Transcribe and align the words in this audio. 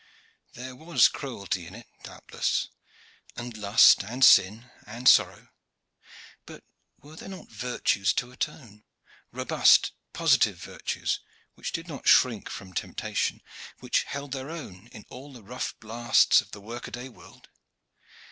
There 0.53 0.75
was 0.75 1.07
cruelty 1.07 1.67
in 1.67 1.75
it, 1.75 1.85
doubtless, 2.01 2.69
and 3.35 3.55
lust 3.55 4.01
and 4.03 4.25
sin 4.25 4.71
and 4.87 5.07
sorrow; 5.07 5.49
but 6.47 6.63
were 7.03 7.15
there 7.15 7.29
not 7.29 7.49
virtues 7.51 8.11
to 8.13 8.31
atone, 8.31 8.83
robust 9.31 9.91
positive 10.11 10.57
virtues 10.57 11.19
which 11.53 11.71
did 11.71 11.87
not 11.87 12.07
shrink 12.07 12.49
from 12.49 12.73
temptation, 12.73 13.43
which 13.79 14.01
held 14.05 14.31
their 14.31 14.49
own 14.49 14.87
in 14.91 15.05
all 15.09 15.31
the 15.33 15.43
rough 15.43 15.79
blasts 15.79 16.41
of 16.41 16.49
the 16.49 16.61
work 16.61 16.87
a 16.87 16.91
day 16.91 17.07
world? 17.07 17.49